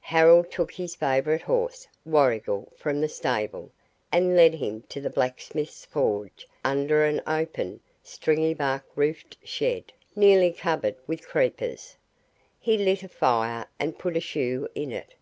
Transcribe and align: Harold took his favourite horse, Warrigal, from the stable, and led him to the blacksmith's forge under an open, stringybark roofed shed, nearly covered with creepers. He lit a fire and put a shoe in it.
Harold 0.00 0.50
took 0.50 0.72
his 0.72 0.96
favourite 0.96 1.42
horse, 1.42 1.86
Warrigal, 2.04 2.72
from 2.76 3.00
the 3.00 3.08
stable, 3.08 3.70
and 4.10 4.34
led 4.34 4.52
him 4.52 4.82
to 4.88 5.00
the 5.00 5.10
blacksmith's 5.10 5.84
forge 5.84 6.48
under 6.64 7.04
an 7.04 7.22
open, 7.24 7.78
stringybark 8.02 8.82
roofed 8.96 9.36
shed, 9.44 9.92
nearly 10.16 10.52
covered 10.52 10.96
with 11.06 11.28
creepers. 11.28 11.94
He 12.58 12.76
lit 12.76 13.04
a 13.04 13.08
fire 13.08 13.64
and 13.78 13.96
put 13.96 14.16
a 14.16 14.20
shoe 14.20 14.66
in 14.74 14.90
it. 14.90 15.14